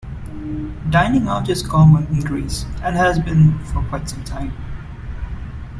Dining 0.89 1.27
out 1.27 1.47
is 1.47 1.61
common 1.61 2.07
in 2.07 2.21
Greece, 2.21 2.63
and 2.81 2.95
has 2.95 3.19
been 3.19 3.59
for 3.65 3.83
quite 3.83 4.09
some 4.09 4.23
time. 4.23 4.51